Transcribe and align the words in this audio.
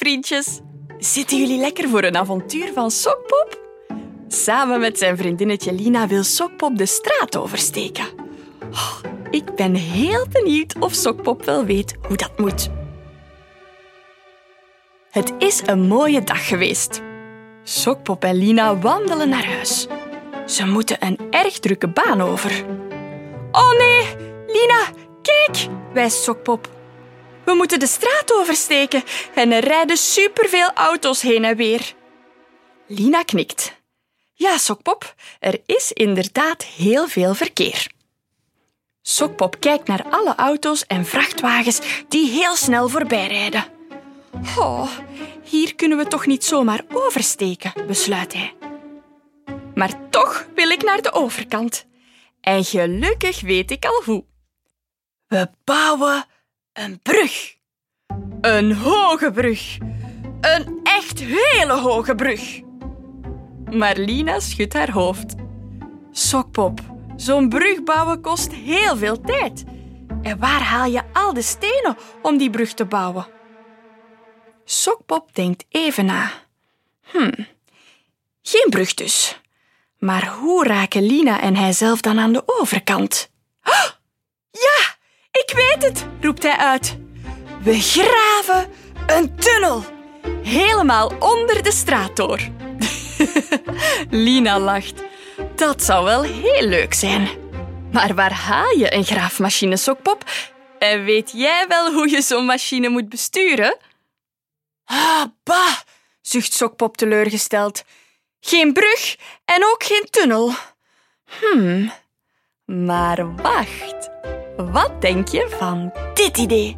vriendjes. 0.00 0.60
Zitten 0.98 1.38
jullie 1.38 1.60
lekker 1.60 1.88
voor 1.88 2.02
een 2.02 2.16
avontuur 2.16 2.72
van 2.72 2.90
Sokpop? 2.90 3.60
Samen 4.28 4.80
met 4.80 4.98
zijn 4.98 5.16
vriendinnetje 5.16 5.72
Lina 5.72 6.06
wil 6.06 6.22
Sokpop 6.22 6.76
de 6.76 6.86
straat 6.86 7.36
oversteken. 7.36 8.04
Oh, 8.70 8.98
ik 9.30 9.54
ben 9.54 9.74
heel 9.74 10.26
benieuwd 10.32 10.74
of 10.78 10.94
Sokpop 10.94 11.44
wel 11.44 11.64
weet 11.64 11.96
hoe 12.06 12.16
dat 12.16 12.38
moet. 12.38 12.68
Het 15.10 15.32
is 15.38 15.62
een 15.66 15.80
mooie 15.80 16.24
dag 16.24 16.48
geweest. 16.48 17.02
Sokpop 17.62 18.24
en 18.24 18.34
Lina 18.34 18.78
wandelen 18.78 19.28
naar 19.28 19.46
huis. 19.46 19.86
Ze 20.46 20.66
moeten 20.66 20.96
een 21.00 21.18
erg 21.30 21.58
drukke 21.58 21.88
baan 21.88 22.20
over. 22.20 22.64
Oh 23.52 23.78
nee, 23.78 24.16
Lina, 24.46 24.84
kijk, 25.22 25.66
wijst 25.92 26.22
Sokpop. 26.22 26.79
We 27.44 27.54
moeten 27.54 27.78
de 27.78 27.86
straat 27.86 28.32
oversteken 28.32 29.02
en 29.34 29.52
er 29.52 29.64
rijden 29.64 29.96
superveel 29.96 30.72
auto's 30.72 31.22
heen 31.22 31.44
en 31.44 31.56
weer. 31.56 31.94
Lina 32.86 33.22
knikt. 33.22 33.78
Ja, 34.34 34.58
Sokpop, 34.58 35.14
er 35.38 35.60
is 35.66 35.92
inderdaad 35.92 36.64
heel 36.64 37.08
veel 37.08 37.34
verkeer. 37.34 37.86
Sokpop 39.02 39.60
kijkt 39.60 39.88
naar 39.88 40.04
alle 40.10 40.34
auto's 40.34 40.86
en 40.86 41.06
vrachtwagens 41.06 41.80
die 42.08 42.30
heel 42.30 42.56
snel 42.56 42.88
voorbij 42.88 43.26
rijden. 43.26 43.64
Oh, 44.58 44.90
hier 45.42 45.74
kunnen 45.74 45.98
we 45.98 46.06
toch 46.06 46.26
niet 46.26 46.44
zomaar 46.44 46.84
oversteken, 46.92 47.72
besluit 47.86 48.32
hij. 48.32 48.54
Maar 49.74 50.08
toch 50.10 50.46
wil 50.54 50.70
ik 50.70 50.82
naar 50.82 51.02
de 51.02 51.12
overkant. 51.12 51.86
En 52.40 52.64
gelukkig 52.64 53.40
weet 53.40 53.70
ik 53.70 53.84
al 53.84 54.02
hoe. 54.04 54.24
We 55.26 55.48
bouwen 55.64 56.24
een 56.80 57.00
brug. 57.02 57.54
Een 58.40 58.74
hoge 58.74 59.30
brug. 59.30 59.78
Een 60.40 60.80
echt 60.82 61.18
hele 61.18 61.72
hoge 61.72 62.14
brug. 62.14 62.60
Maar 63.70 63.96
Lina 63.96 64.40
schudt 64.40 64.72
haar 64.72 64.90
hoofd. 64.90 65.34
Sokpop, 66.10 66.80
zo'n 67.16 67.48
brug 67.48 67.82
bouwen 67.82 68.20
kost 68.20 68.52
heel 68.52 68.96
veel 68.96 69.20
tijd. 69.20 69.64
En 70.22 70.38
waar 70.38 70.62
haal 70.62 70.90
je 70.90 71.02
al 71.12 71.32
de 71.32 71.42
stenen 71.42 71.96
om 72.22 72.38
die 72.38 72.50
brug 72.50 72.74
te 72.74 72.84
bouwen? 72.84 73.26
Sokpop 74.64 75.34
denkt 75.34 75.64
even 75.68 76.04
na. 76.04 76.32
Hm, 77.02 77.32
geen 78.42 78.66
brug 78.70 78.94
dus. 78.94 79.40
Maar 79.98 80.28
hoe 80.28 80.64
raken 80.64 81.02
Lina 81.02 81.40
en 81.40 81.56
hij 81.56 81.72
zelf 81.72 82.00
dan 82.00 82.18
aan 82.18 82.32
de 82.32 82.42
overkant? 82.46 83.30
Oh, 83.64 83.88
ja, 84.50 84.89
ik 85.50 85.56
weet 85.56 85.82
het, 85.82 86.06
roept 86.20 86.42
hij 86.42 86.56
uit. 86.56 86.96
We 87.62 87.80
graven 87.80 88.70
een 89.06 89.36
tunnel. 89.36 89.84
Helemaal 90.42 91.12
onder 91.18 91.62
de 91.62 91.72
straat 91.72 92.16
door. 92.16 92.40
Lina 94.10 94.58
lacht. 94.58 95.02
Dat 95.56 95.82
zou 95.82 96.04
wel 96.04 96.22
heel 96.22 96.66
leuk 96.66 96.94
zijn. 96.94 97.28
Maar 97.92 98.14
waar 98.14 98.32
haal 98.32 98.76
je 98.76 98.94
een 98.94 99.04
graafmachine, 99.04 99.76
Sokpop? 99.76 100.30
En 100.78 101.04
weet 101.04 101.30
jij 101.32 101.64
wel 101.68 101.92
hoe 101.92 102.10
je 102.10 102.22
zo'n 102.22 102.44
machine 102.44 102.88
moet 102.88 103.08
besturen? 103.08 103.76
Ah, 104.84 105.24
bah, 105.42 105.76
zucht 106.20 106.52
Sokpop 106.52 106.96
teleurgesteld. 106.96 107.84
Geen 108.40 108.72
brug 108.72 109.16
en 109.44 109.64
ook 109.64 109.84
geen 109.84 110.06
tunnel. 110.10 110.52
Hmm, 111.24 111.92
maar 112.64 113.34
wacht. 113.36 114.10
Wat 114.64 115.00
denk 115.00 115.28
je 115.28 115.54
van 115.58 115.92
dit 116.14 116.38
idee? 116.38 116.76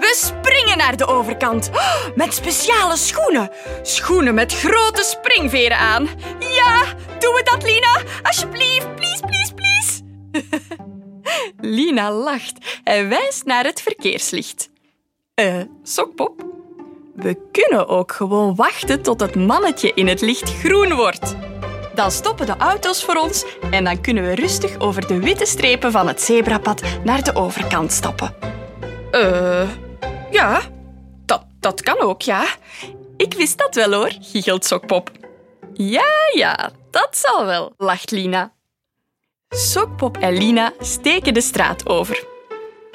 We 0.00 0.14
springen 0.16 0.78
naar 0.78 0.96
de 0.96 1.06
overkant. 1.06 1.70
Met 2.14 2.34
speciale 2.34 2.96
schoenen. 2.96 3.50
Schoenen 3.82 4.34
met 4.34 4.52
grote 4.54 5.02
springveren 5.02 5.78
aan. 5.78 6.08
Ja, 6.38 6.82
doen 7.18 7.34
we 7.34 7.42
dat, 7.44 7.62
Lina? 7.62 8.00
Alsjeblieft, 8.22 8.94
please, 8.94 9.22
please, 9.26 9.54
please. 9.54 10.02
Lina 11.76 12.12
lacht 12.12 12.80
en 12.84 13.08
wijst 13.08 13.44
naar 13.44 13.64
het 13.64 13.82
verkeerslicht. 13.82 14.70
Eh, 15.34 15.60
Sokpop? 15.82 16.44
We 17.14 17.38
kunnen 17.52 17.88
ook 17.88 18.12
gewoon 18.12 18.54
wachten 18.54 19.02
tot 19.02 19.20
het 19.20 19.34
mannetje 19.34 19.92
in 19.94 20.06
het 20.06 20.20
licht 20.20 20.58
groen 20.58 20.94
wordt. 20.94 21.36
Dan 21.96 22.10
stoppen 22.10 22.46
de 22.46 22.56
auto's 22.56 23.04
voor 23.04 23.14
ons 23.14 23.44
en 23.70 23.84
dan 23.84 24.00
kunnen 24.00 24.24
we 24.24 24.34
rustig 24.34 24.78
over 24.78 25.06
de 25.06 25.18
witte 25.18 25.46
strepen 25.46 25.92
van 25.92 26.08
het 26.08 26.22
zebrapad 26.22 26.82
naar 27.04 27.22
de 27.22 27.34
overkant 27.34 27.92
stappen. 27.92 28.34
Eh, 29.10 29.70
ja, 30.30 30.60
dat, 31.24 31.44
dat 31.60 31.80
kan 31.80 32.00
ook, 32.00 32.22
ja. 32.22 32.46
Ik 33.16 33.34
wist 33.34 33.58
dat 33.58 33.74
wel 33.74 33.92
hoor, 33.92 34.12
giechelt 34.20 34.64
Sokpop. 34.64 35.10
Ja, 35.72 36.12
ja, 36.34 36.70
dat 36.90 37.08
zal 37.10 37.44
wel, 37.44 37.72
lacht 37.76 38.10
Lina. 38.10 38.52
Sokpop 39.48 40.16
en 40.16 40.36
Lina 40.36 40.72
steken 40.78 41.34
de 41.34 41.40
straat 41.40 41.88
over. 41.88 42.24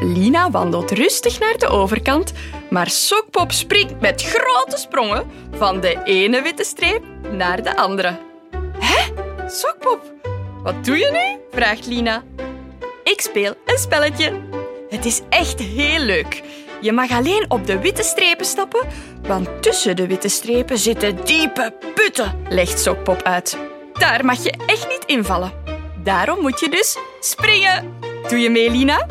Lina 0.00 0.50
wandelt 0.50 0.90
rustig 0.90 1.38
naar 1.38 1.58
de 1.58 1.68
overkant, 1.68 2.32
maar 2.70 2.90
Sokpop 2.90 3.52
springt 3.52 4.00
met 4.00 4.22
grote 4.22 4.76
sprongen 4.76 5.30
van 5.52 5.80
de 5.80 6.02
ene 6.04 6.42
witte 6.42 6.64
streep 6.64 7.02
naar 7.30 7.62
de 7.62 7.76
andere. 7.76 8.27
Sokpop, 9.50 10.12
wat 10.62 10.84
doe 10.84 10.98
je 10.98 11.10
nu? 11.10 11.56
vraagt 11.58 11.86
Lina. 11.86 12.22
Ik 13.04 13.20
speel 13.20 13.54
een 13.66 13.78
spelletje. 13.78 14.32
Het 14.88 15.04
is 15.04 15.20
echt 15.28 15.60
heel 15.60 15.98
leuk. 15.98 16.42
Je 16.80 16.92
mag 16.92 17.10
alleen 17.10 17.44
op 17.50 17.66
de 17.66 17.78
witte 17.78 18.02
strepen 18.02 18.46
stappen, 18.46 18.86
want 19.22 19.62
tussen 19.62 19.96
de 19.96 20.06
witte 20.06 20.28
strepen 20.28 20.78
zitten 20.78 21.24
diepe 21.24 21.74
putten, 21.94 22.44
legt 22.48 22.80
Sokpop 22.80 23.22
uit. 23.22 23.58
Daar 23.92 24.24
mag 24.24 24.44
je 24.44 24.54
echt 24.66 24.88
niet 24.88 25.04
invallen. 25.06 25.52
Daarom 26.02 26.40
moet 26.40 26.60
je 26.60 26.68
dus 26.68 26.98
springen. 27.20 27.96
Doe 28.28 28.38
je 28.38 28.50
mee, 28.50 28.70
Lina? 28.70 29.06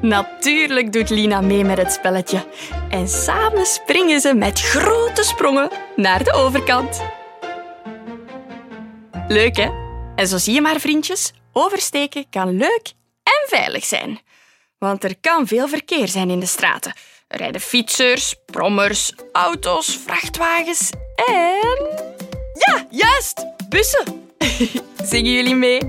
Natuurlijk 0.00 0.92
doet 0.92 1.10
Lina 1.10 1.40
mee 1.40 1.64
met 1.64 1.78
het 1.78 1.92
spelletje. 1.92 2.44
En 2.90 3.08
samen 3.08 3.66
springen 3.66 4.20
ze 4.20 4.34
met 4.34 4.60
grote 4.60 5.22
sprongen 5.22 5.70
naar 5.96 6.24
de 6.24 6.32
overkant. 6.32 7.02
Leuk, 9.28 9.56
hè? 9.56 9.70
En 10.16 10.28
zo 10.28 10.38
zie 10.38 10.54
je 10.54 10.60
maar, 10.60 10.80
vriendjes, 10.80 11.32
oversteken 11.52 12.26
kan 12.30 12.56
leuk 12.56 12.92
en 13.22 13.58
veilig 13.58 13.84
zijn. 13.84 14.20
Want 14.78 15.04
er 15.04 15.14
kan 15.20 15.46
veel 15.46 15.68
verkeer 15.68 16.08
zijn 16.08 16.30
in 16.30 16.40
de 16.40 16.46
straten. 16.46 16.94
Er 17.28 17.38
rijden 17.38 17.60
fietsers, 17.60 18.34
brommers, 18.46 19.12
auto's, 19.32 19.98
vrachtwagens 20.04 20.90
en... 21.14 21.88
Ja, 22.52 22.86
juist! 22.90 23.46
Bussen! 23.68 24.30
Zingen 25.10 25.32
jullie 25.32 25.54
mee? 25.54 25.80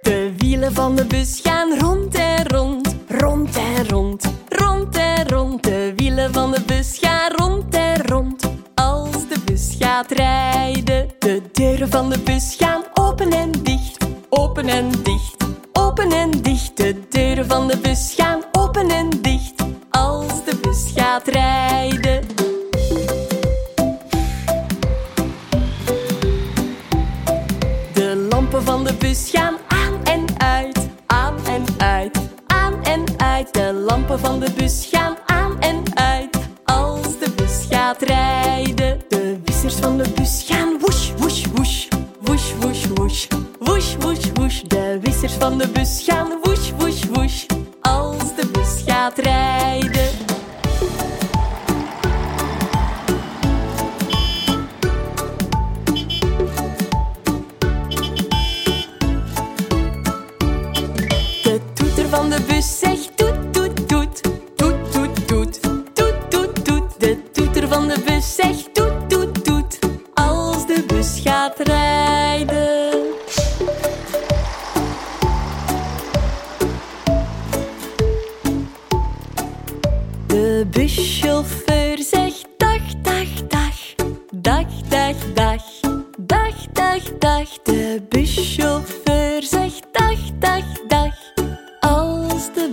De 0.00 0.32
wielen 0.36 0.72
van 0.72 0.96
de 0.96 1.04
bus 1.04 1.40
gaan 1.42 1.78
rond 1.78 2.14
en 2.14 2.48
rond, 2.48 2.96
rond 3.08 3.56
en 3.56 3.88
rond, 3.88 4.32
rond 4.48 4.96
en 4.96 5.28
rond. 5.28 5.62
De 5.62 5.92
wielen 5.96 6.32
van 6.32 6.50
de 6.50 6.60
bus 6.60 6.98
gaan 7.00 7.32
rond. 7.32 7.65
Rijden, 10.04 11.08
de 11.18 11.42
deuren 11.52 11.90
van 11.90 12.10
de 12.10 12.18
bus 12.18 12.54
gaan 12.58 12.82
open 12.94 13.32
en 13.32 13.50
dicht, 13.62 14.06
open 14.28 14.68
en 14.68 14.90
dicht, 14.90 15.36
open 15.72 16.12
en 16.12 16.30
dicht. 16.30 16.76
De 16.76 17.02
deuren 17.08 17.46
van 17.46 17.68
de 17.68 17.78
bus 17.78 18.14
gaan 18.16 18.42
open 18.52 18.88
en 18.88 19.08
dicht 19.20 19.54
als 19.90 20.44
de 20.44 20.58
bus 20.62 20.92
gaat 20.94 21.28
rijden. 21.28 22.26
De 27.92 28.26
lampen 28.30 28.62
van 28.62 28.84
de 28.84 28.94
bus 28.94 29.30
gaan 29.30 29.54
aan 29.68 30.04
en 30.04 30.24
uit, 30.38 30.88
aan 31.06 31.34
en 31.46 31.64
uit, 31.78 32.18
aan 32.46 32.84
en 32.84 33.04
uit. 33.16 33.54
De 33.54 33.72
lampen 33.72 34.18
van 34.18 34.40
de 34.40 34.50
bus 34.56 34.88
gaan 34.90 35.05
van 45.48 45.58
de 45.58 45.68
bus 45.68 46.02
gaan 46.06 46.28
woesh, 46.42 46.70
woesh, 46.78 47.04
woesh 47.04 47.44
als 47.80 48.34
de 48.36 48.46
bus 48.52 48.82
gaat 48.86 49.18
rijden. 49.18 50.08
De 61.42 61.60
toeter 61.74 62.08
van 62.08 62.30
de 62.30 62.40
bus 62.46 62.78
zegt 62.78 63.16
toet, 63.16 63.35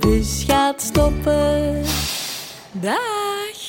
dus 0.04 0.44
gaat 0.48 0.82
stoppen. 0.82 1.84
Dag! 2.72 3.63